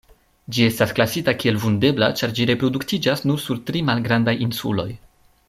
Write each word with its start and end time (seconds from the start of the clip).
Ĝi 0.55 0.63
estas 0.67 0.93
klasita 0.99 1.35
kiel 1.43 1.59
vundebla 1.65 2.09
ĉar 2.21 2.33
ĝi 2.39 2.49
reproduktiĝas 2.53 3.23
nur 3.33 3.45
sur 3.45 3.61
tri 3.69 3.85
malgrandaj 3.91 4.37
insuloj. 4.49 4.89